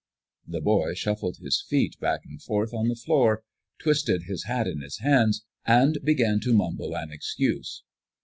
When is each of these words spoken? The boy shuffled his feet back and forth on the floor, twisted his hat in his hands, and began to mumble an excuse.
The 0.47 0.61
boy 0.61 0.95
shuffled 0.95 1.37
his 1.37 1.63
feet 1.69 1.99
back 1.99 2.21
and 2.25 2.41
forth 2.41 2.73
on 2.73 2.87
the 2.87 2.95
floor, 2.95 3.43
twisted 3.77 4.23
his 4.23 4.45
hat 4.45 4.65
in 4.65 4.81
his 4.81 4.97
hands, 4.97 5.45
and 5.63 5.99
began 6.03 6.39
to 6.39 6.55
mumble 6.55 6.97
an 6.97 7.11
excuse. 7.11 7.83